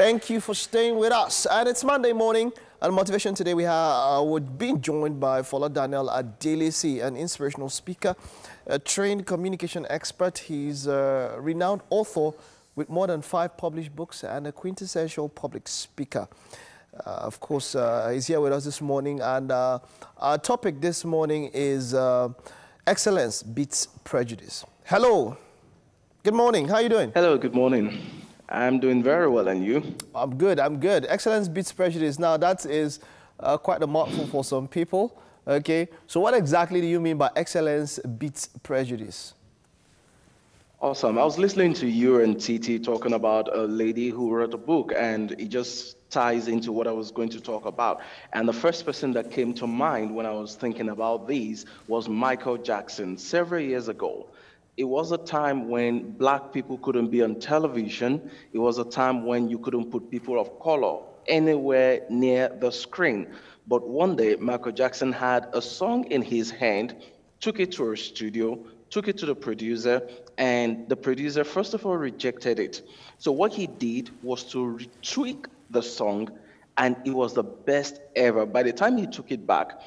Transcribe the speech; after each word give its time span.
Thank 0.00 0.30
you 0.30 0.40
for 0.40 0.54
staying 0.54 0.96
with 0.96 1.12
us. 1.12 1.44
And 1.44 1.68
it's 1.68 1.84
Monday 1.84 2.14
morning. 2.14 2.54
And 2.80 2.94
motivation 2.94 3.34
today, 3.34 3.52
we 3.52 3.66
are 3.66 4.24
uh, 4.24 4.38
being 4.38 4.80
joined 4.80 5.20
by 5.20 5.42
Fola 5.42 5.70
Daniel 5.70 6.08
Adelesi, 6.08 7.04
an 7.04 7.18
inspirational 7.18 7.68
speaker, 7.68 8.16
a 8.66 8.78
trained 8.78 9.26
communication 9.26 9.86
expert. 9.90 10.38
He's 10.38 10.86
a 10.86 11.36
renowned 11.38 11.82
author 11.90 12.30
with 12.76 12.88
more 12.88 13.08
than 13.08 13.20
five 13.20 13.58
published 13.58 13.94
books 13.94 14.24
and 14.24 14.46
a 14.46 14.52
quintessential 14.52 15.28
public 15.28 15.68
speaker. 15.68 16.26
Uh, 16.94 17.10
of 17.10 17.38
course, 17.38 17.74
uh, 17.74 18.08
he's 18.10 18.26
here 18.26 18.40
with 18.40 18.54
us 18.54 18.64
this 18.64 18.80
morning, 18.80 19.20
and 19.20 19.52
uh, 19.52 19.80
our 20.16 20.38
topic 20.38 20.80
this 20.80 21.04
morning 21.04 21.50
is 21.52 21.92
uh, 21.92 22.30
excellence 22.86 23.42
beats 23.42 23.86
prejudice. 24.04 24.64
Hello. 24.86 25.36
Good 26.22 26.32
morning. 26.32 26.68
How 26.68 26.76
are 26.76 26.82
you 26.82 26.88
doing? 26.88 27.12
Hello. 27.12 27.36
Good 27.36 27.54
morning. 27.54 28.20
I'm 28.50 28.80
doing 28.80 29.02
very 29.02 29.28
well, 29.28 29.46
and 29.46 29.64
you? 29.64 29.94
I'm 30.14 30.36
good. 30.36 30.58
I'm 30.58 30.80
good. 30.80 31.06
Excellence 31.08 31.48
beats 31.48 31.70
prejudice. 31.70 32.18
Now, 32.18 32.36
that 32.36 32.66
is 32.66 32.98
uh, 33.38 33.56
quite 33.56 33.82
a 33.82 33.86
mouthful 33.86 34.26
for 34.26 34.42
some 34.42 34.66
people. 34.66 35.16
Okay. 35.46 35.88
So, 36.08 36.18
what 36.18 36.34
exactly 36.34 36.80
do 36.80 36.86
you 36.86 37.00
mean 37.00 37.16
by 37.16 37.30
excellence 37.36 38.00
beats 38.18 38.48
prejudice? 38.62 39.34
Awesome. 40.80 41.18
I 41.18 41.24
was 41.24 41.38
listening 41.38 41.74
to 41.74 41.86
you 41.86 42.22
and 42.22 42.40
TT 42.40 42.82
talking 42.82 43.12
about 43.12 43.54
a 43.54 43.62
lady 43.64 44.08
who 44.08 44.34
wrote 44.34 44.54
a 44.54 44.58
book, 44.58 44.92
and 44.96 45.32
it 45.32 45.48
just 45.48 45.96
ties 46.10 46.48
into 46.48 46.72
what 46.72 46.88
I 46.88 46.92
was 46.92 47.10
going 47.10 47.28
to 47.28 47.40
talk 47.40 47.66
about. 47.66 48.00
And 48.32 48.48
the 48.48 48.52
first 48.52 48.84
person 48.84 49.12
that 49.12 49.30
came 49.30 49.54
to 49.54 49.66
mind 49.66 50.12
when 50.12 50.26
I 50.26 50.32
was 50.32 50.56
thinking 50.56 50.88
about 50.88 51.28
these 51.28 51.66
was 51.86 52.08
Michael 52.08 52.56
Jackson 52.56 53.16
several 53.16 53.60
years 53.60 53.88
ago. 53.88 54.26
It 54.80 54.88
was 54.88 55.12
a 55.12 55.18
time 55.18 55.68
when 55.68 56.12
black 56.12 56.54
people 56.54 56.78
couldn't 56.78 57.08
be 57.08 57.22
on 57.22 57.38
television. 57.38 58.30
It 58.54 58.58
was 58.58 58.78
a 58.78 58.84
time 58.86 59.26
when 59.26 59.46
you 59.46 59.58
couldn't 59.58 59.90
put 59.90 60.10
people 60.10 60.40
of 60.40 60.58
color 60.58 61.00
anywhere 61.28 62.06
near 62.08 62.48
the 62.48 62.70
screen. 62.70 63.26
But 63.68 63.86
one 63.86 64.16
day, 64.16 64.36
Michael 64.36 64.72
Jackson 64.72 65.12
had 65.12 65.48
a 65.52 65.60
song 65.60 66.04
in 66.10 66.22
his 66.22 66.50
hand, 66.50 66.96
took 67.40 67.60
it 67.60 67.72
to 67.72 67.92
a 67.92 67.96
studio, 67.98 68.58
took 68.88 69.06
it 69.06 69.18
to 69.18 69.26
the 69.26 69.34
producer, 69.34 70.08
and 70.38 70.88
the 70.88 70.96
producer, 70.96 71.44
first 71.44 71.74
of 71.74 71.84
all, 71.84 71.98
rejected 71.98 72.58
it. 72.58 72.80
So, 73.18 73.32
what 73.32 73.52
he 73.52 73.66
did 73.66 74.08
was 74.22 74.44
to 74.52 74.78
tweak 75.02 75.46
the 75.68 75.82
song, 75.82 76.30
and 76.78 76.96
it 77.04 77.10
was 77.10 77.34
the 77.34 77.42
best 77.42 78.00
ever. 78.16 78.46
By 78.46 78.62
the 78.62 78.72
time 78.72 78.96
he 78.96 79.06
took 79.06 79.30
it 79.30 79.46
back, 79.46 79.78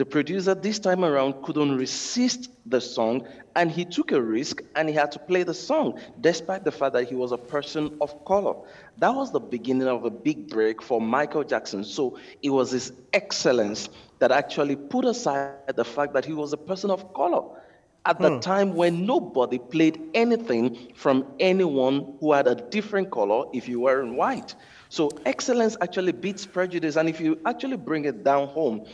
the 0.00 0.06
producer 0.06 0.54
this 0.54 0.78
time 0.78 1.04
around 1.04 1.42
couldn't 1.42 1.76
resist 1.76 2.48
the 2.64 2.80
song, 2.80 3.28
and 3.54 3.70
he 3.70 3.84
took 3.84 4.12
a 4.12 4.22
risk 4.22 4.62
and 4.74 4.88
he 4.88 4.94
had 4.94 5.12
to 5.12 5.18
play 5.18 5.42
the 5.42 5.52
song, 5.52 6.00
despite 6.22 6.64
the 6.64 6.72
fact 6.72 6.94
that 6.94 7.06
he 7.06 7.14
was 7.14 7.32
a 7.32 7.36
person 7.36 7.98
of 8.00 8.24
color. 8.24 8.54
That 8.96 9.14
was 9.14 9.30
the 9.30 9.40
beginning 9.40 9.88
of 9.88 10.06
a 10.06 10.10
big 10.10 10.48
break 10.48 10.80
for 10.80 11.02
Michael 11.02 11.44
Jackson. 11.44 11.84
So 11.84 12.18
it 12.40 12.48
was 12.48 12.70
his 12.70 12.94
excellence 13.12 13.90
that 14.20 14.32
actually 14.32 14.74
put 14.74 15.04
aside 15.04 15.76
the 15.76 15.84
fact 15.84 16.14
that 16.14 16.24
he 16.24 16.32
was 16.32 16.54
a 16.54 16.56
person 16.56 16.90
of 16.90 17.12
color 17.12 17.44
at 18.06 18.18
the 18.18 18.30
hmm. 18.30 18.40
time 18.40 18.74
when 18.74 19.04
nobody 19.04 19.58
played 19.58 20.00
anything 20.14 20.78
from 20.94 21.26
anyone 21.38 22.14
who 22.20 22.32
had 22.32 22.46
a 22.46 22.54
different 22.54 23.10
color 23.10 23.44
if 23.52 23.68
you 23.68 23.80
were 23.80 24.00
in 24.00 24.16
white. 24.16 24.54
So 24.88 25.10
excellence 25.26 25.76
actually 25.80 26.12
beats 26.12 26.46
prejudice. 26.46 26.96
And 26.96 27.08
if 27.08 27.20
you 27.20 27.38
actually 27.44 27.76
bring 27.76 28.06
it 28.06 28.24
down 28.24 28.48
home, 28.48 28.86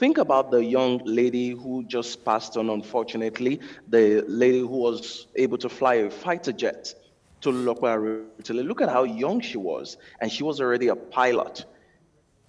think 0.00 0.16
about 0.16 0.50
the 0.50 0.64
young 0.64 0.98
lady 1.04 1.50
who 1.50 1.84
just 1.84 2.24
passed 2.24 2.56
on, 2.56 2.70
unfortunately, 2.70 3.60
the 3.88 4.24
lady 4.26 4.60
who 4.60 4.78
was 4.88 5.26
able 5.36 5.58
to 5.58 5.68
fly 5.68 5.96
a 5.96 6.10
fighter 6.10 6.52
jet 6.52 6.94
to 7.42 7.50
Lokwa 7.50 8.24
Look 8.48 8.80
at 8.80 8.88
how 8.88 9.04
young 9.04 9.42
she 9.42 9.58
was, 9.58 9.98
and 10.22 10.32
she 10.32 10.42
was 10.42 10.58
already 10.58 10.88
a 10.88 10.96
pilot. 10.96 11.66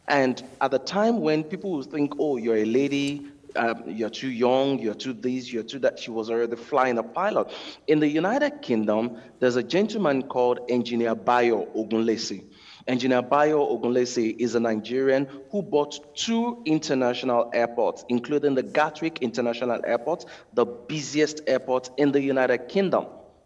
And 0.07 0.41
at 0.61 0.71
the 0.71 0.79
time 0.79 1.19
when 1.19 1.43
people 1.43 1.71
would 1.73 1.87
think, 1.87 2.13
oh, 2.19 2.37
you're 2.37 2.55
a 2.55 2.65
lady, 2.65 3.27
um, 3.57 3.83
you're 3.85 4.09
too 4.09 4.29
young, 4.31 4.79
you're 4.79 4.93
too 4.93 5.11
this, 5.11 5.51
you're 5.51 5.63
too 5.63 5.79
that. 5.79 5.99
She 5.99 6.09
was 6.09 6.29
already 6.29 6.55
flying 6.55 6.97
a 6.99 7.03
pilot. 7.03 7.51
In 7.85 7.99
the 7.99 8.07
United 8.07 8.61
Kingdom, 8.61 9.17
there's 9.39 9.57
a 9.57 9.63
gentleman 9.63 10.23
called 10.23 10.59
Engineer 10.69 11.15
Bayo 11.15 11.65
Ogunlesi. 11.75 12.45
Engineer 12.87 13.21
Bayo 13.21 13.59
Ogunlesi 13.59 14.35
is 14.39 14.55
a 14.55 14.59
Nigerian 14.59 15.27
who 15.51 15.61
bought 15.61 16.15
two 16.15 16.61
international 16.65 17.49
airports, 17.53 18.05
including 18.09 18.55
the 18.55 18.63
Gatwick 18.63 19.19
International 19.21 19.79
Airport, 19.85 20.25
the 20.53 20.65
busiest 20.65 21.41
airport 21.47 21.91
in 21.97 22.11
the 22.11 22.21
United 22.21 22.67
Kingdom, 22.69 23.05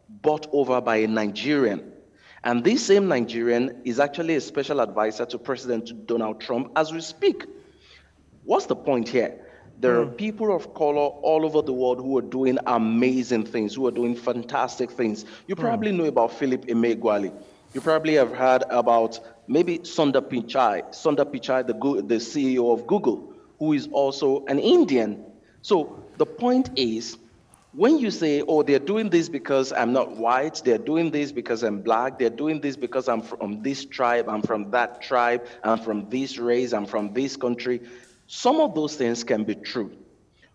bought 0.09 0.47
over 0.51 0.79
by 0.81 0.97
a 0.97 1.07
Nigerian. 1.07 1.91
And 2.43 2.63
this 2.63 2.85
same 2.85 3.07
Nigerian 3.07 3.81
is 3.85 3.99
actually 3.99 4.35
a 4.35 4.41
special 4.41 4.79
advisor 4.79 5.25
to 5.25 5.37
President 5.37 6.05
Donald 6.05 6.39
Trump 6.39 6.71
as 6.75 6.93
we 6.93 7.01
speak. 7.01 7.45
What's 8.43 8.67
the 8.67 8.75
point 8.75 9.09
here? 9.09 9.41
There 9.79 9.99
are 9.99 10.05
hmm. 10.05 10.13
people 10.13 10.55
of 10.55 10.73
color 10.73 11.07
all 11.07 11.45
over 11.45 11.61
the 11.61 11.73
world 11.73 11.97
who 11.97 12.17
are 12.17 12.21
doing 12.21 12.57
amazing 12.67 13.45
things, 13.45 13.75
who 13.75 13.87
are 13.87 13.91
doing 13.91 14.15
fantastic 14.15 14.91
things. 14.91 15.25
You 15.47 15.55
hmm. 15.55 15.61
probably 15.61 15.91
know 15.91 16.05
about 16.05 16.31
Philip 16.31 16.67
Emeagwali. 16.67 17.33
You 17.75 17.81
probably 17.81 18.13
have 18.13 18.31
heard 18.31 18.63
about 18.69 19.19
maybe 19.49 19.79
Sundar 19.79 20.21
Pichai, 20.21 20.81
Sundar 20.93 21.25
Pichai, 21.25 21.67
the, 21.67 21.73
the 22.03 22.15
CEO 22.15 22.73
of 22.73 22.87
Google, 22.87 23.33
who 23.59 23.73
is 23.73 23.89
also 23.91 24.45
an 24.45 24.59
Indian. 24.59 25.21
So 25.61 26.01
the 26.15 26.25
point 26.25 26.69
is, 26.77 27.17
when 27.73 27.97
you 27.97 28.11
say, 28.11 28.41
oh, 28.47 28.63
they're 28.63 28.79
doing 28.79 29.09
this 29.09 29.27
because 29.27 29.73
I'm 29.73 29.91
not 29.91 30.15
white, 30.15 30.61
they're 30.63 30.77
doing 30.77 31.11
this 31.11 31.33
because 31.33 31.63
I'm 31.63 31.81
black, 31.81 32.17
they're 32.17 32.29
doing 32.29 32.61
this 32.61 32.77
because 32.77 33.09
I'm 33.09 33.21
from 33.21 33.61
this 33.61 33.83
tribe, 33.83 34.29
I'm 34.29 34.41
from 34.41 34.71
that 34.71 35.01
tribe, 35.01 35.45
I'm 35.61 35.79
from 35.79 36.09
this 36.09 36.37
race, 36.37 36.71
I'm 36.71 36.85
from 36.85 37.11
this 37.13 37.35
country, 37.35 37.81
some 38.27 38.61
of 38.61 38.73
those 38.73 38.95
things 38.95 39.25
can 39.25 39.43
be 39.43 39.55
true. 39.55 39.91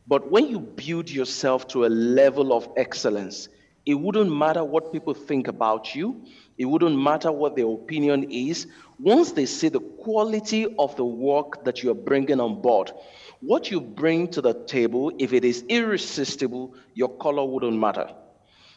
But 0.09 0.31
when 0.31 0.49
you 0.49 0.59
build 0.59 1.11
yourself 1.11 1.69
to 1.69 1.85
a 1.85 1.89
level 1.91 2.55
of 2.55 2.67
excellence, 2.79 3.51
it 3.87 3.95
wouldn't 3.95 4.35
matter 4.35 4.63
what 4.65 4.93
people 4.93 5.15
think 5.15 5.49
about 5.49 5.95
you. 5.95 6.23
It 6.61 6.67
wouldn't 6.67 6.99
matter 6.99 7.33
what 7.33 7.57
their 7.57 7.69
opinion 7.69 8.31
is. 8.31 8.67
Once 8.99 9.33
they 9.33 9.47
see 9.47 9.71
the 9.71 9.81
quality 9.81 10.67
of 10.79 10.95
the 10.95 11.05
work 11.07 11.65
that 11.65 11.83
you're 11.83 11.95
bringing 11.95 12.39
on 12.39 12.61
board, 12.61 12.93
what 13.41 13.71
you 13.71 13.81
bring 13.81 14.29
to 14.29 14.43
the 14.43 14.53
table, 14.53 15.11
if 15.19 15.33
it 15.33 15.43
is 15.43 15.65
irresistible, 15.71 16.75
your 16.93 17.09
color 17.17 17.47
wouldn't 17.47 17.79
matter. 17.79 18.11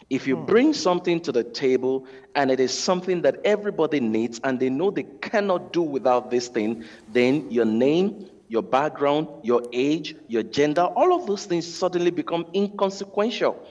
If 0.10 0.28
you 0.28 0.38
hmm. 0.38 0.46
bring 0.46 0.74
something 0.74 1.20
to 1.24 1.34
the 1.34 1.44
table 1.44 2.08
and 2.36 2.50
it 2.50 2.62
is 2.62 2.74
something 2.74 3.22
that 3.24 3.42
everybody 3.44 4.00
needs 4.00 4.40
and 4.46 4.62
they 4.62 4.70
know 4.70 4.90
they 4.90 5.08
cannot 5.20 5.74
do 5.74 5.82
without 5.82 6.32
this 6.32 6.48
thing, 6.48 6.86
then 7.12 7.52
your 7.52 7.66
name, 7.66 8.30
your 8.48 8.64
background, 8.64 9.28
your 9.44 9.62
age, 9.74 10.16
your 10.30 10.44
gender, 10.44 10.84
all 10.84 11.14
of 11.14 11.28
those 11.28 11.46
things 11.46 11.68
suddenly 11.68 12.12
become 12.12 12.46
inconsequential. 12.56 13.62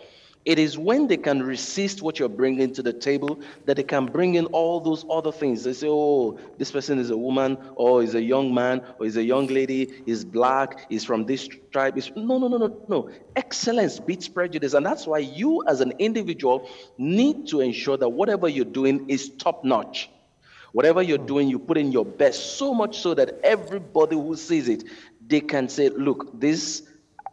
It 0.44 0.58
is 0.58 0.76
when 0.76 1.06
they 1.06 1.19
can 1.19 1.41
resist 1.41 2.03
what 2.03 2.19
you're 2.19 2.28
bringing 2.28 2.72
to 2.72 2.82
the 2.82 2.92
table 2.92 3.38
that 3.64 3.76
they 3.76 3.84
can 3.84 4.06
bring 4.06 4.34
in 4.34 4.47
all 4.47 4.80
those 4.80 5.04
other 5.08 5.30
things. 5.30 5.62
They 5.62 5.72
say, 5.72 5.86
oh, 5.88 6.36
this 6.58 6.72
person 6.72 6.98
is 6.98 7.10
a 7.10 7.16
woman, 7.16 7.56
or 7.76 8.03
is 8.03 8.16
a 8.16 8.22
young 8.22 8.53
man, 8.53 8.82
or 8.98 9.06
is 9.06 9.16
a 9.16 9.22
young 9.22 9.47
lady, 9.47 10.03
is 10.04 10.25
black, 10.25 10.86
is 10.91 11.04
from 11.04 11.26
this 11.26 11.48
tribe. 11.70 11.97
Is 11.97 12.10
no, 12.16 12.38
no, 12.38 12.48
no, 12.48 12.56
no, 12.56 12.76
no. 12.88 13.10
Excellence 13.36 14.00
beats 14.00 14.26
prejudice. 14.26 14.75
And 14.75 14.84
that's 14.84 15.06
why 15.06 15.19
you, 15.19 15.62
as 15.69 15.80
an 15.80 15.92
individual, 16.00 16.69
need 16.98 17.47
to 17.48 17.60
ensure 17.60 17.97
that 17.97 18.09
whatever 18.09 18.48
you're 18.48 18.64
doing 18.64 19.09
is 19.09 19.28
top 19.28 19.62
notch. 19.64 20.10
Whatever 20.72 21.03
you're 21.03 21.19
hmm. 21.19 21.26
doing, 21.26 21.48
you 21.48 21.60
put 21.60 21.78
in 21.78 21.92
your 21.92 22.04
best, 22.04 22.56
so 22.56 22.74
much 22.74 22.98
so 22.98 23.14
that 23.14 23.38
everybody 23.44 24.16
who 24.16 24.34
sees 24.34 24.69
it, 24.69 24.84
they 25.24 25.41
can 25.41 25.69
say, 25.69 25.88
Look, 25.88 26.41
this, 26.41 26.82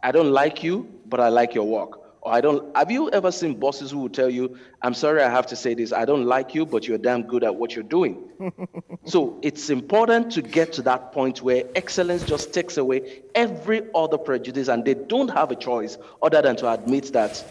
I 0.00 0.12
don't 0.12 0.30
like 0.30 0.62
you, 0.62 0.88
but 1.06 1.18
I 1.18 1.28
like 1.28 1.54
your 1.54 1.66
work. 1.66 2.00
Or 2.22 2.32
I 2.32 2.40
don't, 2.40 2.76
have 2.76 2.90
you 2.90 3.10
ever 3.10 3.32
seen 3.32 3.58
bosses 3.58 3.90
who 3.90 3.98
will 3.98 4.10
tell 4.10 4.28
you, 4.28 4.58
I'm 4.82 4.92
sorry, 4.92 5.22
I 5.22 5.30
have 5.30 5.46
to 5.46 5.56
say 5.56 5.72
this, 5.74 5.92
I 5.92 6.04
don't 6.04 6.26
like 6.26 6.54
you, 6.54 6.66
but 6.66 6.86
you're 6.86 6.98
damn 6.98 7.22
good 7.22 7.44
at 7.44 7.54
what 7.54 7.74
you're 7.74 7.82
doing? 7.82 8.28
so 9.04 9.38
it's 9.42 9.70
important 9.70 10.30
to 10.32 10.42
get 10.42 10.72
to 10.74 10.82
that 10.82 11.12
point 11.12 11.40
where 11.40 11.64
excellence 11.74 12.24
just 12.24 12.52
takes 12.52 12.76
away 12.76 13.22
every 13.34 13.82
other 13.94 14.18
prejudice 14.18 14.68
and 14.68 14.84
they 14.84 14.94
don't 14.94 15.30
have 15.30 15.50
a 15.50 15.56
choice 15.56 15.96
other 16.22 16.42
than 16.42 16.56
to 16.56 16.70
admit 16.70 17.12
that 17.12 17.42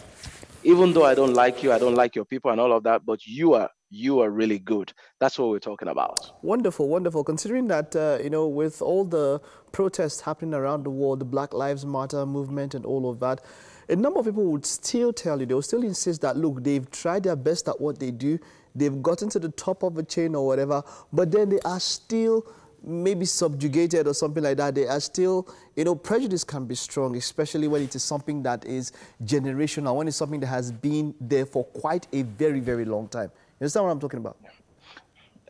even 0.63 0.93
though 0.93 1.05
I 1.05 1.15
don't 1.15 1.33
like 1.33 1.63
you, 1.63 1.71
I 1.71 1.79
don't 1.79 1.95
like 1.95 2.15
your 2.15 2.25
people 2.25 2.51
and 2.51 2.59
all 2.59 2.73
of 2.73 2.83
that, 2.83 3.05
but 3.05 3.25
you 3.25 3.53
are 3.53 3.69
you 3.91 4.19
are 4.19 4.29
really 4.29 4.59
good. 4.59 4.93
That's 5.19 5.39
what 5.39 5.49
we're 5.49 5.59
talking 5.59 5.87
about. 5.87 6.31
Wonderful, 6.43 6.87
wonderful. 6.87 7.23
Considering 7.23 7.67
that, 7.69 7.95
uh, 7.95 8.19
you 8.23 8.29
know, 8.29 8.47
with 8.47 8.81
all 8.83 9.03
the 9.03 9.41
protests 9.71 10.21
happening 10.21 10.53
around 10.53 10.83
the 10.83 10.91
world, 10.91 11.19
the 11.19 11.25
Black 11.25 11.53
Lives 11.53 11.85
Matter 11.85 12.25
movement 12.25 12.75
and 12.75 12.85
all 12.85 13.09
of 13.09 13.19
that, 13.19 13.41
a 13.89 13.95
number 13.95 14.19
of 14.19 14.25
people 14.25 14.45
would 14.45 14.65
still 14.65 15.11
tell 15.11 15.39
you, 15.39 15.45
they 15.45 15.53
will 15.53 15.61
still 15.61 15.83
insist 15.83 16.21
that, 16.21 16.37
look, 16.37 16.63
they've 16.63 16.89
tried 16.91 17.23
their 17.23 17.35
best 17.35 17.67
at 17.67 17.79
what 17.81 17.99
they 17.99 18.11
do, 18.11 18.39
they've 18.75 19.01
gotten 19.01 19.29
to 19.29 19.39
the 19.39 19.49
top 19.49 19.83
of 19.83 19.95
the 19.95 20.03
chain 20.03 20.35
or 20.35 20.45
whatever, 20.45 20.83
but 21.11 21.31
then 21.31 21.49
they 21.49 21.59
are 21.61 21.79
still 21.79 22.45
maybe 22.83 23.25
subjugated 23.25 24.07
or 24.07 24.13
something 24.13 24.43
like 24.43 24.57
that, 24.57 24.75
they 24.75 24.87
are 24.87 24.99
still, 24.99 25.47
you 25.75 25.83
know, 25.83 25.95
prejudice 25.95 26.43
can 26.43 26.65
be 26.65 26.75
strong, 26.75 27.17
especially 27.17 27.67
when 27.67 27.81
it 27.81 27.93
is 27.95 28.03
something 28.03 28.43
that 28.43 28.63
is 28.65 28.93
generational, 29.25 29.95
when 29.95 30.07
it's 30.07 30.17
something 30.17 30.39
that 30.39 30.47
has 30.47 30.71
been 30.71 31.13
there 31.19 31.45
for 31.45 31.65
quite 31.65 32.07
a 32.13 32.21
very, 32.21 32.59
very 32.59 32.85
long 32.85 33.07
time. 33.07 33.31
You 33.59 33.65
understand 33.65 33.85
what 33.85 33.91
I'm 33.91 33.99
talking 33.99 34.19
about? 34.19 34.37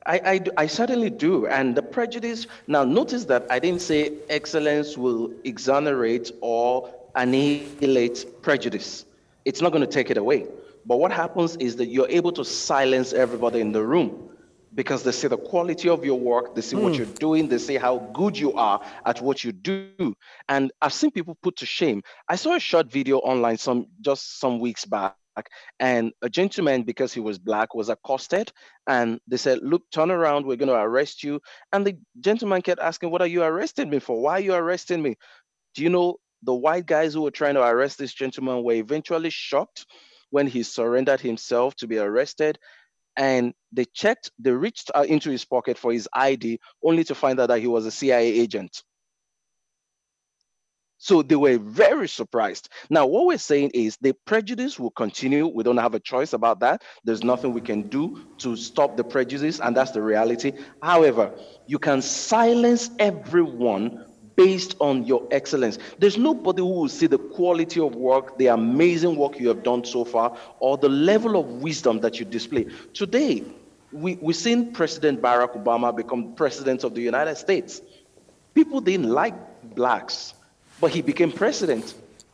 I, 0.06 0.20
I, 0.26 0.42
I, 0.58 0.66
certainly 0.66 1.10
do. 1.10 1.46
And 1.46 1.76
the 1.76 1.84
prejudice, 1.84 2.48
now 2.68 2.84
notice 2.84 3.26
that 3.26 3.46
I 3.52 3.60
didn't 3.60 3.82
say 3.82 4.14
excellence 4.30 4.98
will 4.98 5.32
exonerate 5.44 6.32
or 6.42 6.92
annihilate 7.16 8.42
prejudice. 8.42 9.06
It's 9.46 9.62
not 9.62 9.72
going 9.72 9.86
to 9.86 9.92
take 9.92 10.10
it 10.10 10.18
away. 10.18 10.48
But 10.86 10.98
what 10.98 11.12
happens 11.12 11.56
is 11.58 11.76
that 11.78 11.88
you're 11.88 12.10
able 12.10 12.32
to 12.34 12.46
silence 12.46 13.14
everybody 13.14 13.60
in 13.60 13.72
the 13.72 13.84
room 13.84 14.30
because 14.76 15.04
they 15.04 15.12
see 15.12 15.28
the 15.28 15.38
quality 15.38 15.90
of 15.90 16.06
your 16.06 16.20
work, 16.20 16.56
they 16.56 16.62
see 16.62 16.76
mm. 16.76 16.84
what 16.84 16.92
hmm. 16.94 17.00
you're 17.00 17.14
doing, 17.16 17.48
they 17.48 17.58
see 17.58 17.76
how 17.76 17.98
good 18.14 18.38
you 18.38 18.54
are 18.54 18.80
at 19.06 19.20
what 19.20 19.44
you 19.44 19.52
do. 19.52 20.16
And 20.48 20.72
I've 20.82 20.94
seen 20.94 21.12
people 21.12 21.38
put 21.42 21.56
to 21.58 21.66
shame. 21.66 22.04
I 22.28 22.36
saw 22.36 22.56
a 22.56 22.60
short 22.60 22.92
video 22.92 23.18
online 23.20 23.58
some 23.58 23.88
just 24.02 24.40
some 24.40 24.60
weeks 24.60 24.86
back 24.86 25.16
and 25.80 26.12
a 26.22 26.30
gentleman 26.30 26.84
because 26.84 27.14
he 27.14 27.20
was 27.20 27.38
black 27.38 27.74
was 27.74 27.90
accosted 27.90 28.52
and 28.88 29.20
they 29.28 29.38
said 29.38 29.60
look 29.62 29.84
turn 29.92 30.12
around 30.12 30.46
we're 30.46 30.58
going 30.58 30.68
to 30.68 30.76
arrest 30.76 31.24
you 31.24 31.40
and 31.72 31.86
the 31.86 31.98
gentleman 32.20 32.62
kept 32.62 32.82
asking 32.82 33.10
what 33.10 33.22
are 33.22 33.28
you 33.28 33.44
arresting 33.44 33.90
me 33.90 34.00
for 34.00 34.22
why 34.22 34.34
are 34.34 34.42
you 34.42 34.54
arresting 34.54 35.02
me 35.02 35.16
do 35.76 35.84
you 35.84 35.90
know 35.90 36.18
the 36.44 36.54
white 36.54 36.86
guys 36.86 37.14
who 37.14 37.22
were 37.22 37.32
trying 37.32 37.56
to 37.56 37.64
arrest 37.64 37.98
this 37.98 38.14
gentleman 38.14 38.64
were 38.64 38.74
eventually 38.74 39.30
shocked 39.30 39.86
when 40.30 40.48
he 40.48 40.64
surrendered 40.64 41.20
himself 41.20 41.76
to 41.76 41.88
be 41.88 41.98
arrested. 41.98 42.58
And 43.18 43.54
they 43.72 43.86
checked, 43.86 44.32
they 44.40 44.52
reached 44.52 44.92
uh, 44.96 45.06
into 45.08 45.30
his 45.30 45.44
pocket 45.44 45.78
for 45.78 45.92
his 45.92 46.08
ID, 46.14 46.60
only 46.84 47.04
to 47.06 47.16
find 47.16 47.40
out 47.40 47.48
that 47.48 47.60
he 47.60 47.68
was 47.68 47.86
a 47.86 47.92
CIA 47.92 48.28
agent. 48.28 48.84
So 51.02 51.22
they 51.22 51.38
were 51.38 51.58
very 51.58 52.10
surprised. 52.10 52.68
Now, 52.90 53.06
what 53.06 53.26
we're 53.26 53.38
saying 53.38 53.72
is 53.74 53.98
the 54.02 54.14
prejudice 54.26 54.78
will 54.78 54.92
continue. 54.92 55.48
We 55.48 55.64
don't 55.64 55.78
have 55.78 55.96
a 55.96 56.00
choice 56.00 56.34
about 56.34 56.60
that. 56.60 56.84
There's 57.06 57.24
nothing 57.24 57.54
we 57.54 57.62
can 57.62 57.84
do 57.84 58.26
to 58.40 58.58
stop 58.58 58.98
the 58.98 59.06
prejudice, 59.06 59.62
and 59.62 59.76
that's 59.76 59.92
the 59.92 60.02
reality. 60.02 60.52
However, 60.84 61.34
you 61.68 61.80
can 61.80 62.02
silence 62.02 62.90
everyone 63.00 64.06
based 64.40 64.78
on 64.80 65.04
your 65.06 65.28
excellence. 65.32 65.78
There's 65.98 66.18
nobody 66.18 66.62
who 66.62 66.70
will 66.70 66.88
see 66.88 67.08
the 67.08 67.18
quality 67.18 67.82
of 67.82 67.94
work, 67.96 68.38
the 68.38 68.48
amazing 68.48 69.18
work 69.18 69.38
you 69.38 69.50
have 69.50 69.64
done 69.64 69.84
so 69.84 70.06
far, 70.06 70.38
or 70.62 70.78
the 70.78 70.88
level 70.88 71.38
of 71.38 71.46
wisdom 71.62 72.00
that 72.00 72.22
you 72.22 72.26
display. 72.26 72.68
Today, 72.94 73.44
we, 73.92 74.16
we've 74.22 74.38
seen 74.38 74.72
President 74.72 75.22
Barack 75.22 75.62
Obama 75.62 75.94
become 75.94 76.36
president 76.36 76.86
of 76.86 76.96
the 76.96 77.02
United 77.02 77.36
States. 77.36 77.82
People 78.54 78.80
didn't 78.80 79.10
like 79.10 79.36
blacks, 79.76 80.34
but 80.80 80.92
he 80.92 81.02
became 81.02 81.34
president. 81.34 81.94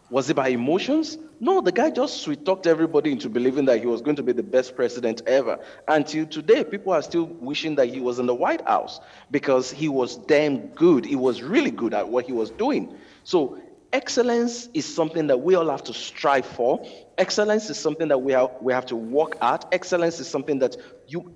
Was 0.10 0.30
it 0.30 0.36
by 0.36 0.50
emotions? 0.50 1.18
No, 1.40 1.62
the 1.62 1.72
guy 1.72 1.90
just 1.90 2.22
sweet 2.22 2.46
talked 2.46 2.68
everybody 2.68 3.12
into 3.12 3.28
believing 3.28 3.66
that 3.66 3.80
he 3.80 3.88
was 3.88 4.02
going 4.02 4.16
to 4.18 4.24
be 4.24 4.34
the 4.34 4.44
best 4.44 4.76
president 4.76 5.24
ever. 5.26 5.60
Until 5.88 6.28
today, 6.28 6.64
people 6.64 6.94
are 6.94 7.02
still 7.02 7.26
wishing 7.26 7.76
that 7.76 7.88
he 7.88 8.00
was 8.00 8.20
in 8.20 8.28
the 8.28 8.36
White 8.36 8.66
House 8.68 9.00
because 9.32 9.72
he 9.72 9.90
was 9.90 10.16
damn 10.16 10.68
good. 10.68 11.06
He 11.06 11.16
was 11.16 11.42
really 11.42 11.72
good 11.72 11.94
at 11.94 12.08
what 12.08 12.26
he 12.26 12.34
was 12.34 12.52
doing. 12.52 12.96
So, 13.24 13.60
excellence 13.92 14.70
is 14.74 14.86
something 14.86 15.28
that 15.28 15.42
we 15.42 15.56
all 15.56 15.70
have 15.70 15.84
to 15.86 15.94
strive 15.94 16.46
for. 16.46 16.86
Excellence 17.18 17.70
is 17.70 17.80
something 17.80 18.08
that 18.10 18.20
we 18.20 18.34
have, 18.34 18.52
we 18.62 18.74
have 18.74 18.86
to 18.88 18.96
work 18.96 19.38
at. 19.42 19.66
Excellence 19.72 20.20
is 20.20 20.28
something 20.28 20.60
that 20.60 20.78
you, 21.08 21.34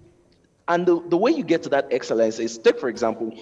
and 0.67 0.85
the, 0.85 1.01
the 1.09 1.17
way 1.17 1.31
you 1.31 1.43
get 1.43 1.63
to 1.63 1.69
that 1.69 1.87
excellence 1.91 2.37
is 2.37 2.57
take, 2.59 2.79
for 2.79 2.89
example, 2.89 3.35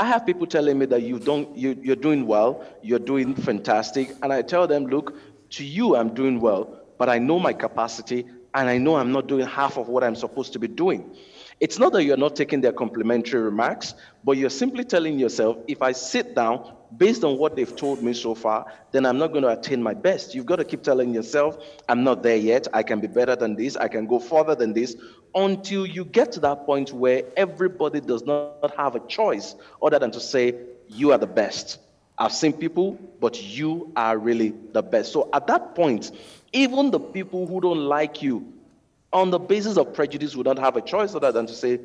I 0.00 0.04
have 0.04 0.24
people 0.24 0.46
telling 0.46 0.78
me 0.78 0.86
that 0.86 1.02
you 1.02 1.18
don't, 1.18 1.54
you, 1.54 1.78
you're 1.82 1.94
doing 1.94 2.26
well, 2.26 2.64
you're 2.82 2.98
doing 2.98 3.34
fantastic, 3.34 4.16
and 4.22 4.32
I 4.32 4.40
tell 4.40 4.66
them, 4.66 4.86
look, 4.86 5.14
to 5.50 5.62
you, 5.62 5.94
I'm 5.94 6.14
doing 6.14 6.40
well, 6.40 6.80
but 6.96 7.10
I 7.10 7.18
know 7.18 7.38
my 7.38 7.52
capacity 7.52 8.24
and 8.54 8.70
I 8.70 8.78
know 8.78 8.96
I'm 8.96 9.12
not 9.12 9.26
doing 9.26 9.46
half 9.46 9.76
of 9.76 9.88
what 9.88 10.02
I'm 10.02 10.16
supposed 10.16 10.54
to 10.54 10.58
be 10.58 10.68
doing. 10.68 11.14
It's 11.60 11.78
not 11.78 11.92
that 11.92 12.04
you're 12.04 12.16
not 12.16 12.36
taking 12.36 12.62
their 12.62 12.72
complimentary 12.72 13.42
remarks, 13.42 13.94
but 14.24 14.38
you're 14.38 14.48
simply 14.48 14.82
telling 14.82 15.18
yourself, 15.18 15.58
if 15.68 15.82
I 15.82 15.92
sit 15.92 16.34
down 16.34 16.72
based 16.96 17.22
on 17.22 17.36
what 17.36 17.54
they've 17.54 17.76
told 17.76 18.02
me 18.02 18.14
so 18.14 18.34
far, 18.34 18.64
then 18.92 19.04
I'm 19.04 19.18
not 19.18 19.32
going 19.32 19.42
to 19.42 19.50
attain 19.50 19.82
my 19.82 19.92
best. 19.92 20.34
You've 20.34 20.46
got 20.46 20.56
to 20.56 20.64
keep 20.64 20.82
telling 20.82 21.12
yourself, 21.12 21.58
I'm 21.86 22.02
not 22.02 22.22
there 22.22 22.38
yet. 22.38 22.66
I 22.72 22.82
can 22.82 22.98
be 22.98 23.08
better 23.08 23.36
than 23.36 23.56
this. 23.56 23.76
I 23.76 23.88
can 23.88 24.06
go 24.06 24.18
further 24.18 24.54
than 24.54 24.72
this 24.72 24.96
until 25.34 25.86
you 25.86 26.06
get 26.06 26.32
to 26.32 26.40
that 26.40 26.64
point 26.64 26.94
where 26.94 27.24
everybody 27.36 28.00
does 28.00 28.24
not 28.24 28.74
have 28.78 28.94
a 28.94 29.00
choice 29.00 29.54
other 29.82 29.98
than 29.98 30.12
to 30.12 30.20
say, 30.20 30.54
you 30.88 31.12
are 31.12 31.18
the 31.18 31.26
best. 31.26 31.78
I've 32.16 32.32
seen 32.32 32.54
people, 32.54 32.98
but 33.20 33.40
you 33.42 33.92
are 33.96 34.16
really 34.16 34.54
the 34.72 34.82
best. 34.82 35.12
So 35.12 35.28
at 35.34 35.46
that 35.48 35.74
point, 35.74 36.10
even 36.54 36.90
the 36.90 37.00
people 37.00 37.46
who 37.46 37.60
don't 37.60 37.84
like 37.84 38.22
you, 38.22 38.50
on 39.12 39.30
the 39.30 39.38
basis 39.38 39.76
of 39.76 39.92
prejudice, 39.92 40.36
would 40.36 40.46
not 40.46 40.58
have 40.58 40.76
a 40.76 40.80
choice 40.80 41.14
other 41.14 41.32
than 41.32 41.46
to 41.46 41.52
say, 41.52 41.80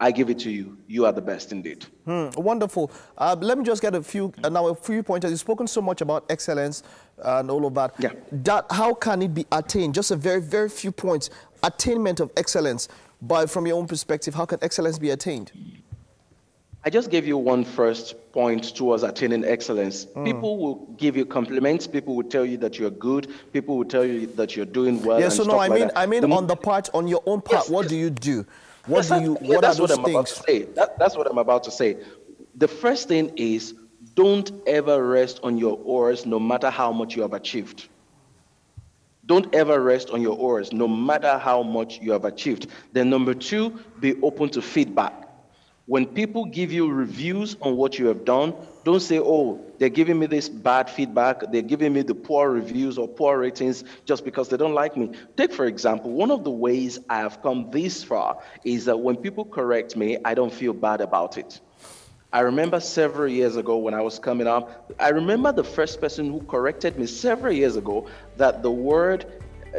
I 0.00 0.12
give 0.12 0.30
it 0.30 0.38
to 0.40 0.50
you. 0.50 0.78
You 0.86 1.06
are 1.06 1.12
the 1.12 1.20
best 1.20 1.50
indeed. 1.50 1.84
Hmm, 2.04 2.28
wonderful. 2.36 2.92
Uh, 3.16 3.34
let 3.40 3.58
me 3.58 3.64
just 3.64 3.82
get 3.82 3.96
a 3.96 4.02
few 4.02 4.32
uh, 4.44 4.48
now 4.48 4.68
a 4.68 4.74
few 4.74 5.02
pointers. 5.02 5.30
You've 5.32 5.40
spoken 5.40 5.66
so 5.66 5.82
much 5.82 6.00
about 6.00 6.24
excellence 6.30 6.84
and 7.18 7.50
all 7.50 7.66
of 7.66 7.74
that. 7.74 7.94
Yeah. 7.98 8.12
That 8.30 8.66
how 8.70 8.94
can 8.94 9.22
it 9.22 9.34
be 9.34 9.44
attained? 9.50 9.94
Just 9.94 10.12
a 10.12 10.16
very 10.16 10.40
very 10.40 10.68
few 10.68 10.92
points. 10.92 11.30
Attainment 11.64 12.20
of 12.20 12.30
excellence. 12.36 12.88
But 13.20 13.50
from 13.50 13.66
your 13.66 13.76
own 13.76 13.88
perspective, 13.88 14.36
how 14.36 14.46
can 14.46 14.60
excellence 14.62 15.00
be 15.00 15.10
attained? 15.10 15.50
I 16.84 16.90
just 16.90 17.10
gave 17.10 17.26
you 17.26 17.36
one 17.36 17.64
first 17.64 18.14
point 18.38 18.72
towards 18.76 19.02
attaining 19.02 19.44
excellence. 19.44 20.04
Mm. 20.04 20.24
People 20.24 20.58
will 20.58 20.76
give 20.96 21.16
you 21.16 21.26
compliments. 21.26 21.88
People 21.88 22.14
will 22.14 22.30
tell 22.36 22.44
you 22.44 22.56
that 22.58 22.78
you're 22.78 22.96
good. 23.08 23.26
People 23.52 23.76
will 23.76 23.84
tell 23.84 24.04
you 24.04 24.28
that 24.28 24.54
you're 24.54 24.72
doing 24.80 25.02
well. 25.02 25.18
Yeah. 25.18 25.28
So 25.28 25.42
no, 25.42 25.58
I 25.58 25.68
mean, 25.68 25.90
I 25.96 26.06
mean, 26.06 26.20
the, 26.20 26.28
on 26.28 26.46
the 26.46 26.54
part, 26.54 26.88
on 26.94 27.08
your 27.08 27.20
own 27.26 27.40
part, 27.40 27.64
yes, 27.64 27.68
what 27.68 27.82
yes. 27.82 27.90
do 27.90 27.96
you 27.96 28.10
do? 28.10 28.46
What 28.86 29.08
do 29.08 29.20
you? 29.20 29.34
What 29.34 29.64
are 29.64 29.74
those 29.74 29.80
what 29.80 29.90
I'm 29.90 30.04
things? 30.04 30.14
About 30.14 30.26
to 30.28 30.34
say. 30.34 30.62
That, 30.76 30.98
that's 31.00 31.16
what 31.16 31.28
I'm 31.28 31.38
about 31.38 31.64
to 31.64 31.72
say. 31.72 31.96
The 32.54 32.68
first 32.68 33.08
thing 33.08 33.32
is, 33.34 33.74
don't 34.14 34.52
ever 34.68 35.04
rest 35.04 35.40
on 35.42 35.58
your 35.58 35.76
oars, 35.82 36.24
no 36.24 36.38
matter 36.38 36.70
how 36.70 36.92
much 36.92 37.16
you 37.16 37.22
have 37.22 37.32
achieved. 37.32 37.88
Don't 39.26 39.52
ever 39.52 39.80
rest 39.82 40.10
on 40.10 40.22
your 40.22 40.38
oars, 40.38 40.72
no 40.72 40.86
matter 40.86 41.38
how 41.38 41.64
much 41.64 41.98
you 42.00 42.12
have 42.12 42.24
achieved. 42.24 42.68
Then 42.92 43.10
number 43.10 43.34
two, 43.34 43.80
be 43.98 44.14
open 44.22 44.48
to 44.50 44.62
feedback 44.62 45.27
when 45.88 46.04
people 46.04 46.44
give 46.44 46.70
you 46.70 46.92
reviews 46.92 47.56
on 47.62 47.74
what 47.74 47.98
you 47.98 48.08
have 48.08 48.26
done, 48.26 48.54
don't 48.84 49.00
say, 49.00 49.18
oh, 49.18 49.58
they're 49.78 49.88
giving 49.88 50.18
me 50.18 50.26
this 50.26 50.46
bad 50.46 50.90
feedback, 50.90 51.40
they're 51.50 51.62
giving 51.62 51.94
me 51.94 52.02
the 52.02 52.14
poor 52.14 52.50
reviews 52.50 52.98
or 52.98 53.08
poor 53.08 53.38
ratings 53.38 53.84
just 54.04 54.22
because 54.22 54.50
they 54.50 54.58
don't 54.58 54.74
like 54.74 54.98
me. 54.98 55.12
Take, 55.38 55.50
for 55.50 55.64
example, 55.64 56.10
one 56.10 56.30
of 56.30 56.44
the 56.44 56.50
ways 56.50 56.98
I 57.08 57.20
have 57.20 57.40
come 57.40 57.70
this 57.70 58.04
far 58.04 58.36
is 58.66 58.84
that 58.84 58.98
when 58.98 59.16
people 59.16 59.46
correct 59.46 59.96
me, 59.96 60.18
I 60.26 60.34
don't 60.34 60.52
feel 60.52 60.74
bad 60.74 61.00
about 61.00 61.38
it. 61.38 61.58
I 62.34 62.40
remember 62.40 62.80
several 62.80 63.28
years 63.28 63.56
ago 63.56 63.78
when 63.78 63.94
I 63.94 64.02
was 64.02 64.18
coming 64.18 64.46
up, 64.46 64.92
I 65.00 65.08
remember 65.08 65.52
the 65.52 65.64
first 65.64 66.02
person 66.02 66.30
who 66.30 66.42
corrected 66.42 66.98
me 66.98 67.06
several 67.06 67.54
years 67.54 67.76
ago 67.76 68.10
that 68.36 68.62
the 68.62 68.70
word 68.70 69.24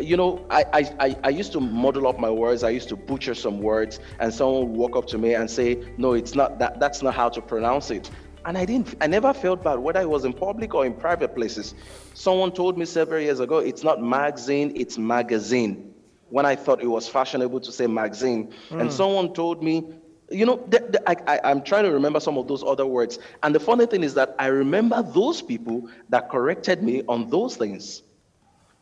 you 0.01 0.17
know, 0.17 0.45
I, 0.49 0.65
I, 0.99 1.15
I 1.23 1.29
used 1.29 1.51
to 1.53 1.59
model 1.59 2.07
up 2.07 2.19
my 2.19 2.29
words. 2.29 2.63
I 2.63 2.69
used 2.69 2.89
to 2.89 2.95
butcher 2.95 3.33
some 3.33 3.59
words, 3.59 3.99
and 4.19 4.33
someone 4.33 4.69
would 4.69 4.77
walk 4.77 4.95
up 4.95 5.07
to 5.07 5.17
me 5.17 5.33
and 5.33 5.49
say, 5.49 5.83
"No, 5.97 6.13
it's 6.13 6.35
not 6.35 6.59
that. 6.59 6.79
That's 6.79 7.01
not 7.01 7.13
how 7.13 7.29
to 7.29 7.41
pronounce 7.41 7.91
it." 7.91 8.09
And 8.45 8.57
I 8.57 8.65
didn't. 8.65 8.95
I 9.01 9.07
never 9.07 9.33
felt 9.33 9.63
bad, 9.63 9.79
whether 9.79 10.01
it 10.01 10.09
was 10.09 10.25
in 10.25 10.33
public 10.33 10.73
or 10.73 10.85
in 10.85 10.93
private 10.93 11.35
places. 11.35 11.75
Someone 12.13 12.51
told 12.51 12.77
me 12.77 12.85
several 12.85 13.21
years 13.21 13.39
ago, 13.39 13.57
"It's 13.59 13.83
not 13.83 14.01
magazine, 14.01 14.73
it's 14.75 14.97
magazine." 14.97 15.93
When 16.29 16.45
I 16.45 16.55
thought 16.55 16.81
it 16.81 16.87
was 16.87 17.07
fashionable 17.07 17.59
to 17.61 17.71
say 17.71 17.87
magazine, 17.87 18.53
mm. 18.69 18.79
and 18.79 18.89
hmm. 18.89 18.95
someone 18.95 19.33
told 19.33 19.63
me, 19.63 19.83
you 20.29 20.45
know, 20.45 20.63
the, 20.67 20.79
the, 20.79 21.09
I, 21.09 21.15
I, 21.35 21.39
I'm 21.43 21.63
trying 21.63 21.85
to 21.85 21.91
remember 21.91 22.19
some 22.19 22.37
of 22.37 22.47
those 22.47 22.63
other 22.63 22.85
words. 22.85 23.17
And 23.41 23.55
the 23.55 23.59
funny 23.59 23.87
thing 23.87 24.03
is 24.03 24.13
that 24.13 24.35
I 24.37 24.45
remember 24.47 25.01
those 25.01 25.41
people 25.41 25.89
that 26.09 26.29
corrected 26.29 26.83
me 26.83 27.01
on 27.07 27.31
those 27.31 27.55
things. 27.55 28.03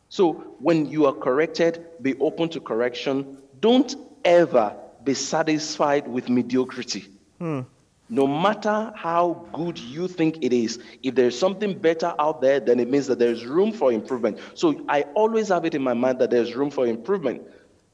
So 0.08 0.32
when 0.60 0.86
you 0.86 1.06
are 1.06 1.12
corrected, 1.12 1.84
be 2.02 2.18
open 2.18 2.48
to 2.50 2.60
correction. 2.60 3.38
Don't 3.60 3.94
ever 4.24 4.76
be 5.04 5.14
satisfied 5.14 6.08
with 6.08 6.28
mediocrity. 6.28 7.06
Hmm. 7.38 7.60
No 8.10 8.26
matter 8.26 8.90
how 8.96 9.46
good 9.52 9.78
you 9.78 10.08
think 10.08 10.38
it 10.42 10.52
is, 10.52 10.78
if 11.02 11.14
there's 11.14 11.38
something 11.38 11.78
better 11.78 12.14
out 12.18 12.40
there, 12.40 12.58
then 12.58 12.80
it 12.80 12.88
means 12.88 13.06
that 13.08 13.18
there's 13.18 13.44
room 13.44 13.70
for 13.70 13.92
improvement. 13.92 14.38
So 14.54 14.82
I 14.88 15.02
always 15.14 15.48
have 15.48 15.66
it 15.66 15.74
in 15.74 15.82
my 15.82 15.92
mind 15.92 16.18
that 16.20 16.30
there's 16.30 16.54
room 16.54 16.70
for 16.70 16.86
improvement. 16.86 17.42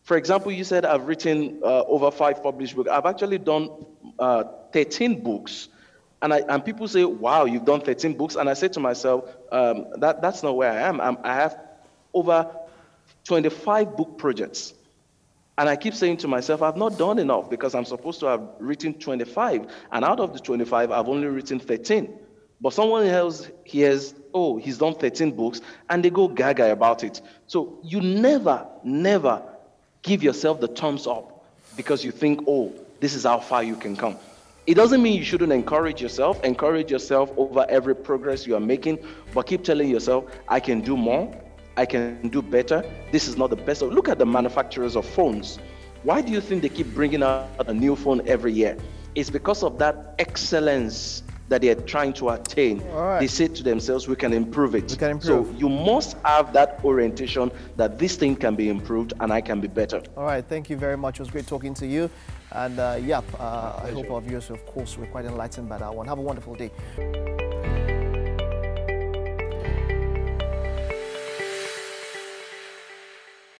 For 0.04 0.16
example, 0.16 0.52
you 0.52 0.62
said 0.62 0.84
I've 0.84 1.08
written 1.08 1.60
uh, 1.64 1.82
over 1.84 2.12
five 2.12 2.42
published 2.42 2.76
books. 2.76 2.90
I've 2.90 3.06
actually 3.06 3.38
done 3.38 3.70
uh, 4.18 4.44
13 4.72 5.20
books. 5.22 5.68
And, 6.22 6.32
I, 6.32 6.42
and 6.48 6.64
people 6.64 6.86
say, 6.86 7.04
wow, 7.04 7.44
you've 7.44 7.64
done 7.64 7.80
13 7.80 8.16
books. 8.16 8.36
And 8.36 8.48
I 8.48 8.54
say 8.54 8.68
to 8.68 8.80
myself, 8.80 9.28
um, 9.50 9.86
that, 9.98 10.22
that's 10.22 10.42
not 10.42 10.56
where 10.56 10.70
I 10.70 10.82
am. 10.82 11.00
I'm, 11.00 11.18
I 11.24 11.34
have 11.34 11.58
over 12.14 12.50
25 13.24 13.96
book 13.96 14.16
projects. 14.18 14.74
And 15.56 15.68
I 15.68 15.76
keep 15.76 15.94
saying 15.94 16.16
to 16.18 16.28
myself, 16.28 16.62
I've 16.62 16.76
not 16.76 16.98
done 16.98 17.18
enough 17.18 17.48
because 17.48 17.74
I'm 17.74 17.84
supposed 17.84 18.20
to 18.20 18.26
have 18.26 18.42
written 18.58 18.94
25. 18.94 19.66
And 19.92 20.04
out 20.04 20.18
of 20.18 20.32
the 20.32 20.40
25, 20.40 20.90
I've 20.90 21.08
only 21.08 21.28
written 21.28 21.60
13. 21.60 22.12
But 22.60 22.72
someone 22.72 23.06
else 23.06 23.50
hears, 23.64 24.14
oh, 24.32 24.56
he's 24.56 24.78
done 24.78 24.94
13 24.94 25.32
books, 25.32 25.60
and 25.90 26.04
they 26.04 26.10
go 26.10 26.28
gaga 26.28 26.72
about 26.72 27.04
it. 27.04 27.20
So 27.46 27.78
you 27.82 28.00
never, 28.00 28.66
never 28.82 29.42
give 30.02 30.22
yourself 30.22 30.60
the 30.60 30.68
thumbs 30.68 31.06
up 31.06 31.44
because 31.76 32.04
you 32.04 32.10
think, 32.10 32.44
oh, 32.48 32.72
this 33.00 33.14
is 33.14 33.24
how 33.24 33.38
far 33.38 33.62
you 33.62 33.76
can 33.76 33.96
come. 33.96 34.16
It 34.66 34.74
doesn't 34.74 35.02
mean 35.02 35.18
you 35.18 35.24
shouldn't 35.24 35.52
encourage 35.52 36.00
yourself. 36.00 36.42
Encourage 36.42 36.90
yourself 36.90 37.30
over 37.36 37.66
every 37.68 37.94
progress 37.94 38.46
you 38.46 38.56
are 38.56 38.60
making, 38.60 38.98
but 39.34 39.46
keep 39.46 39.62
telling 39.62 39.88
yourself, 39.90 40.24
I 40.48 40.58
can 40.58 40.80
do 40.80 40.96
more, 40.96 41.38
I 41.76 41.86
can 41.86 42.28
do 42.28 42.42
better. 42.42 42.84
This 43.10 43.28
is 43.28 43.36
not 43.36 43.50
the 43.50 43.56
best. 43.56 43.82
Look 43.82 44.08
at 44.08 44.18
the 44.18 44.26
manufacturers 44.26 44.96
of 44.96 45.06
phones. 45.06 45.58
Why 46.02 46.20
do 46.20 46.32
you 46.32 46.40
think 46.40 46.62
they 46.62 46.68
keep 46.68 46.94
bringing 46.94 47.22
out 47.22 47.48
a 47.66 47.74
new 47.74 47.96
phone 47.96 48.26
every 48.28 48.52
year? 48.52 48.76
It's 49.14 49.30
because 49.30 49.62
of 49.62 49.78
that 49.78 50.14
excellence 50.18 51.22
that 51.48 51.60
they're 51.60 51.74
trying 51.74 52.12
to 52.14 52.30
attain. 52.30 52.80
Right. 52.88 53.20
They 53.20 53.26
say 53.26 53.48
to 53.48 53.62
themselves, 53.62 54.08
we 54.08 54.16
can 54.16 54.32
improve 54.32 54.74
it. 54.74 54.90
We 54.90 54.96
can 54.96 55.10
improve. 55.12 55.46
So 55.46 55.54
you 55.56 55.68
must 55.68 56.16
have 56.24 56.52
that 56.52 56.80
orientation 56.84 57.50
that 57.76 57.98
this 57.98 58.16
thing 58.16 58.36
can 58.36 58.54
be 58.54 58.68
improved 58.68 59.12
and 59.20 59.32
I 59.32 59.40
can 59.40 59.60
be 59.60 59.68
better. 59.68 60.02
All 60.16 60.24
right. 60.24 60.44
Thank 60.44 60.70
you 60.70 60.76
very 60.76 60.96
much. 60.96 61.20
It 61.20 61.22
was 61.22 61.30
great 61.30 61.46
talking 61.46 61.74
to 61.74 61.86
you. 61.86 62.10
And 62.52 62.78
uh, 62.78 62.98
yep, 63.02 63.24
uh, 63.38 63.80
I 63.82 63.90
hope 63.90 64.10
our 64.10 64.20
viewers, 64.20 64.50
of 64.50 64.64
course, 64.66 64.96
were 64.96 65.06
quite 65.06 65.24
enlightened 65.24 65.68
by 65.68 65.78
that 65.78 65.94
one. 65.94 66.06
Have 66.06 66.18
a 66.18 66.22
wonderful 66.22 66.54
day. 66.54 66.70